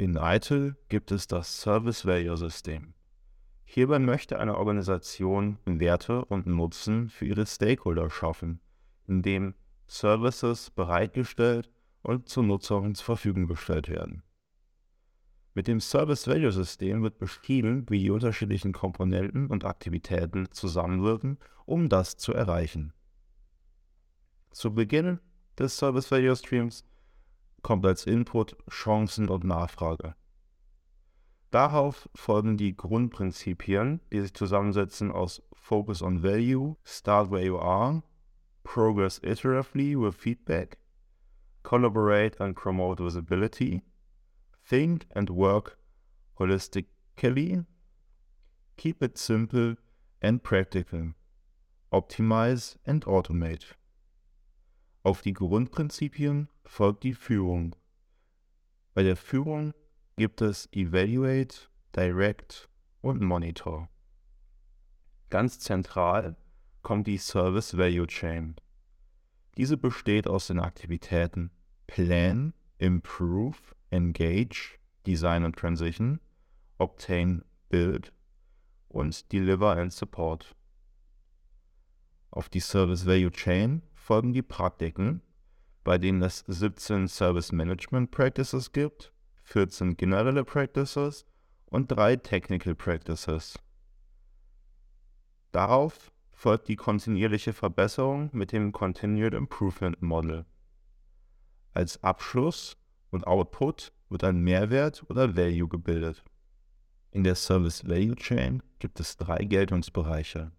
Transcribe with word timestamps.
In 0.00 0.16
ITIL 0.16 0.76
gibt 0.88 1.12
es 1.12 1.26
das 1.26 1.60
Service 1.60 2.06
Value 2.06 2.34
System. 2.34 2.94
Hierbei 3.66 3.98
möchte 3.98 4.38
eine 4.38 4.56
Organisation 4.56 5.58
Werte 5.66 6.24
und 6.24 6.46
Nutzen 6.46 7.10
für 7.10 7.26
ihre 7.26 7.44
Stakeholder 7.44 8.08
schaffen, 8.08 8.60
indem 9.06 9.52
Services 9.86 10.70
bereitgestellt 10.70 11.70
und 12.00 12.30
zu 12.30 12.40
Nutzern 12.40 12.94
zur 12.94 13.04
Verfügung 13.04 13.46
gestellt 13.46 13.90
werden. 13.90 14.22
Mit 15.52 15.68
dem 15.68 15.80
Service 15.80 16.26
Value 16.26 16.50
System 16.50 17.02
wird 17.02 17.18
beschrieben, 17.18 17.84
wie 17.90 17.98
die 17.98 18.10
unterschiedlichen 18.10 18.72
Komponenten 18.72 19.48
und 19.48 19.66
Aktivitäten 19.66 20.50
zusammenwirken, 20.50 21.36
um 21.66 21.90
das 21.90 22.16
zu 22.16 22.32
erreichen. 22.32 22.94
Zu 24.50 24.72
Beginn 24.72 25.20
des 25.58 25.76
Service 25.76 26.10
Value 26.10 26.34
Streams 26.34 26.86
kommt 27.62 27.84
als 27.86 28.06
Input 28.06 28.56
Chancen 28.70 29.28
und 29.28 29.44
Nachfrage. 29.44 30.14
Darauf 31.50 32.08
folgen 32.14 32.56
die 32.56 32.76
Grundprinzipien, 32.76 34.00
die 34.12 34.20
sich 34.20 34.34
zusammensetzen 34.34 35.10
aus 35.10 35.42
Focus 35.52 36.00
on 36.00 36.22
Value, 36.22 36.76
Start 36.84 37.30
Where 37.30 37.44
You 37.44 37.58
Are, 37.58 38.02
Progress 38.62 39.18
Iteratively 39.22 39.96
with 39.96 40.14
Feedback, 40.14 40.78
Collaborate 41.64 42.40
and 42.40 42.54
Promote 42.54 43.02
Visibility, 43.02 43.82
Think 44.64 45.06
and 45.14 45.28
Work 45.28 45.76
Holistically, 46.38 47.64
Keep 48.76 49.02
it 49.02 49.18
Simple 49.18 49.76
and 50.22 50.42
Practical, 50.42 51.14
Optimize 51.92 52.76
and 52.86 53.04
Automate. 53.06 53.74
Auf 55.02 55.22
die 55.22 55.32
Grundprinzipien 55.32 56.48
folgt 56.64 57.04
die 57.04 57.14
Führung. 57.14 57.74
Bei 58.92 59.02
der 59.02 59.16
Führung 59.16 59.72
gibt 60.16 60.42
es 60.42 60.68
Evaluate, 60.72 61.68
Direct 61.96 62.68
und 63.00 63.22
Monitor. 63.22 63.88
Ganz 65.30 65.58
zentral 65.58 66.36
kommt 66.82 67.06
die 67.06 67.16
Service 67.16 67.78
Value 67.78 68.06
Chain. 68.06 68.56
Diese 69.56 69.78
besteht 69.78 70.26
aus 70.28 70.48
den 70.48 70.60
Aktivitäten 70.60 71.50
Plan, 71.86 72.52
Improve, 72.76 73.56
Engage, 73.88 74.78
Design 75.06 75.44
und 75.44 75.56
Transition, 75.56 76.20
Obtain, 76.76 77.42
Build 77.70 78.12
und 78.88 79.32
Deliver 79.32 79.76
and 79.78 79.92
Support. 79.92 80.54
Auf 82.30 82.50
die 82.50 82.60
Service 82.60 83.06
Value 83.06 83.30
Chain 83.30 83.82
folgen 84.10 84.32
die 84.32 84.42
Praktiken, 84.42 85.22
bei 85.84 85.96
denen 85.96 86.20
es 86.22 86.42
17 86.48 87.06
Service 87.06 87.52
Management 87.52 88.10
Practices 88.10 88.72
gibt, 88.72 89.12
14 89.44 89.96
generelle 89.96 90.42
Practices 90.42 91.24
und 91.66 91.92
3 91.92 92.16
Technical 92.16 92.74
Practices. 92.74 93.56
Darauf 95.52 96.10
folgt 96.32 96.66
die 96.66 96.74
kontinuierliche 96.74 97.52
Verbesserung 97.52 98.30
mit 98.32 98.50
dem 98.50 98.72
Continued 98.72 99.32
Improvement 99.32 100.02
Model. 100.02 100.44
Als 101.72 102.02
Abschluss 102.02 102.76
und 103.12 103.28
Output 103.28 103.92
wird 104.08 104.24
ein 104.24 104.40
Mehrwert 104.40 105.08
oder 105.08 105.36
Value 105.36 105.68
gebildet. 105.68 106.24
In 107.12 107.22
der 107.22 107.36
Service 107.36 107.86
Value 107.86 108.16
Chain 108.16 108.60
gibt 108.80 108.98
es 108.98 109.16
drei 109.16 109.44
Geltungsbereiche. 109.44 110.50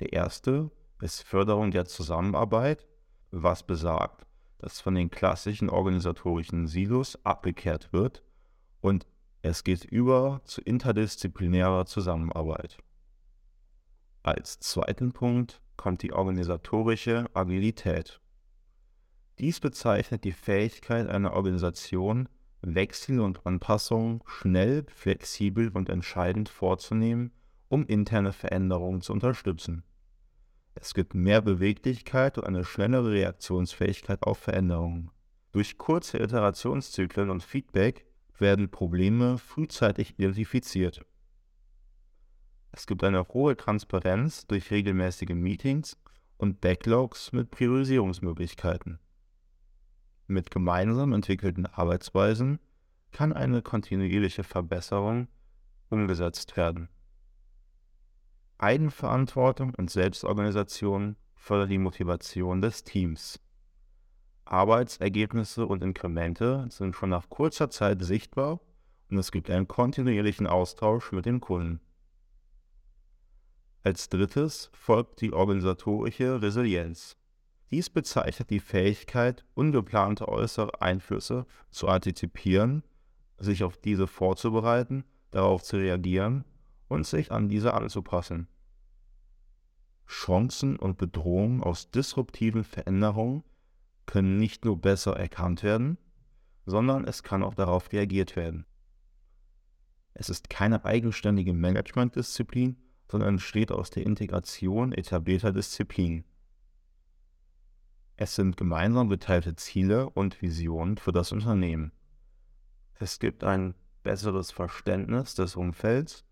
Der 0.00 0.14
erste 0.14 0.70
ist 1.00 1.22
Förderung 1.22 1.70
der 1.70 1.84
Zusammenarbeit, 1.84 2.86
was 3.30 3.62
besagt, 3.62 4.26
dass 4.58 4.80
von 4.80 4.94
den 4.94 5.10
klassischen 5.10 5.70
organisatorischen 5.70 6.66
Silos 6.66 7.18
abgekehrt 7.24 7.92
wird 7.92 8.22
und 8.80 9.06
es 9.42 9.62
geht 9.64 9.84
über 9.84 10.40
zu 10.44 10.60
interdisziplinärer 10.60 11.86
Zusammenarbeit. 11.86 12.78
Als 14.22 14.58
zweiten 14.58 15.12
Punkt 15.12 15.62
kommt 15.76 16.02
die 16.02 16.12
organisatorische 16.12 17.26
Agilität. 17.34 18.20
Dies 19.38 19.60
bezeichnet 19.60 20.24
die 20.24 20.32
Fähigkeit 20.32 21.06
einer 21.08 21.32
Organisation, 21.32 22.28
Wechsel 22.60 23.20
und 23.20 23.46
Anpassungen 23.46 24.20
schnell, 24.26 24.84
flexibel 24.92 25.70
und 25.72 25.88
entscheidend 25.88 26.48
vorzunehmen, 26.48 27.32
um 27.68 27.86
interne 27.86 28.32
Veränderungen 28.32 29.00
zu 29.00 29.12
unterstützen. 29.12 29.84
Es 30.80 30.94
gibt 30.94 31.14
mehr 31.14 31.42
Beweglichkeit 31.42 32.38
und 32.38 32.44
eine 32.44 32.64
schnellere 32.64 33.10
Reaktionsfähigkeit 33.10 34.22
auf 34.22 34.38
Veränderungen. 34.38 35.10
Durch 35.50 35.76
kurze 35.76 36.18
Iterationszyklen 36.18 37.30
und 37.30 37.42
Feedback 37.42 38.06
werden 38.38 38.70
Probleme 38.70 39.38
frühzeitig 39.38 40.14
identifiziert. 40.18 41.04
Es 42.70 42.86
gibt 42.86 43.02
eine 43.02 43.26
hohe 43.28 43.56
Transparenz 43.56 44.46
durch 44.46 44.70
regelmäßige 44.70 45.30
Meetings 45.30 45.98
und 46.36 46.60
Backlogs 46.60 47.32
mit 47.32 47.50
Priorisierungsmöglichkeiten. 47.50 49.00
Mit 50.28 50.52
gemeinsam 50.52 51.12
entwickelten 51.12 51.66
Arbeitsweisen 51.66 52.60
kann 53.10 53.32
eine 53.32 53.62
kontinuierliche 53.62 54.44
Verbesserung 54.44 55.26
umgesetzt 55.88 56.56
werden. 56.56 56.88
Eigenverantwortung 58.58 59.72
und 59.76 59.88
Selbstorganisation 59.88 61.16
fördern 61.36 61.68
die 61.68 61.78
Motivation 61.78 62.60
des 62.60 62.82
Teams. 62.82 63.40
Arbeitsergebnisse 64.44 65.64
und 65.64 65.84
Inkremente 65.84 66.66
sind 66.68 66.96
schon 66.96 67.10
nach 67.10 67.28
kurzer 67.28 67.70
Zeit 67.70 68.02
sichtbar 68.02 68.60
und 69.10 69.18
es 69.18 69.30
gibt 69.30 69.48
einen 69.48 69.68
kontinuierlichen 69.68 70.48
Austausch 70.48 71.12
mit 71.12 71.24
den 71.26 71.40
Kunden. 71.40 71.80
Als 73.84 74.08
drittes 74.08 74.70
folgt 74.72 75.20
die 75.20 75.32
organisatorische 75.32 76.42
Resilienz. 76.42 77.16
Dies 77.70 77.88
bezeichnet 77.88 78.50
die 78.50 78.60
Fähigkeit, 78.60 79.44
ungeplante 79.54 80.26
äußere 80.26 80.82
Einflüsse 80.82 81.46
zu 81.70 81.86
antizipieren, 81.86 82.82
sich 83.38 83.62
auf 83.62 83.76
diese 83.76 84.08
vorzubereiten, 84.08 85.04
darauf 85.30 85.62
zu 85.62 85.76
reagieren 85.76 86.44
und 86.88 87.06
sich 87.06 87.30
an 87.30 87.48
diese 87.48 87.74
anzupassen. 87.74 88.48
Chancen 90.06 90.76
und 90.78 90.96
Bedrohungen 90.96 91.62
aus 91.62 91.90
disruptiven 91.90 92.64
Veränderungen 92.64 93.44
können 94.06 94.38
nicht 94.38 94.64
nur 94.64 94.80
besser 94.80 95.16
erkannt 95.16 95.62
werden, 95.62 95.98
sondern 96.64 97.04
es 97.04 97.22
kann 97.22 97.42
auch 97.42 97.54
darauf 97.54 97.92
reagiert 97.92 98.34
werden. 98.36 98.64
Es 100.14 100.30
ist 100.30 100.50
keine 100.50 100.84
eigenständige 100.84 101.52
Managementdisziplin, 101.52 102.76
sondern 103.10 103.34
entsteht 103.34 103.70
aus 103.70 103.90
der 103.90 104.04
Integration 104.04 104.92
etablierter 104.92 105.52
Disziplinen. 105.52 106.24
Es 108.16 108.34
sind 108.34 108.56
gemeinsam 108.56 109.08
geteilte 109.08 109.54
Ziele 109.54 110.10
und 110.10 110.42
Visionen 110.42 110.96
für 110.96 111.12
das 111.12 111.30
Unternehmen. 111.30 111.92
Es 112.94 113.20
gibt 113.20 113.44
ein 113.44 113.74
besseres 114.02 114.50
Verständnis 114.50 115.34
des 115.34 115.54
Umfelds 115.54 116.24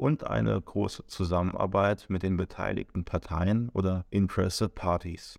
und 0.00 0.26
eine 0.26 0.58
große 0.58 1.06
Zusammenarbeit 1.08 2.06
mit 2.08 2.22
den 2.22 2.38
beteiligten 2.38 3.04
Parteien 3.04 3.68
oder 3.74 4.06
Interested 4.08 4.74
Parties. 4.74 5.38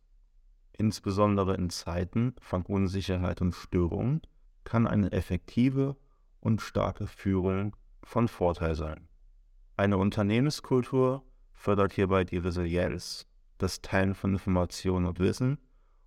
Insbesondere 0.77 1.55
in 1.55 1.71
Zeiten 1.71 2.35
von 2.39 2.61
Unsicherheit 2.67 3.41
und 3.41 3.55
Störung 3.55 4.21
kann 4.63 4.85
eine 4.85 5.11
effektive 5.13 5.97
und 6.41 6.61
starke 6.61 7.07
Führung 7.07 7.75
von 8.03 8.27
Vorteil 8.27 8.75
sein. 8.75 9.07
Eine 9.77 9.97
Unternehmenskultur 9.97 11.23
fördert 11.53 11.93
hierbei 11.93 12.23
die 12.23 12.37
Resilienz, 12.37 13.25
das 13.57 13.81
Teilen 13.81 14.13
von 14.13 14.33
Informationen 14.33 15.07
und 15.07 15.19
Wissen 15.19 15.57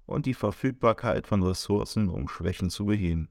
und 0.06 0.26
die 0.26 0.34
Verfügbarkeit 0.34 1.26
von 1.26 1.42
Ressourcen, 1.42 2.08
um 2.08 2.28
Schwächen 2.28 2.70
zu 2.70 2.84
beheben. 2.84 3.28